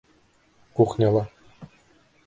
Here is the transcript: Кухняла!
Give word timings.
Кухняла! 0.79 1.23